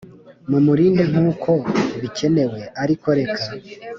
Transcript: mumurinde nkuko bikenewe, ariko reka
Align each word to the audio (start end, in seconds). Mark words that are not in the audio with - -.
mumurinde 0.49 1.03
nkuko 1.11 1.51
bikenewe, 2.01 2.59
ariko 2.83 3.07
reka 3.19 3.43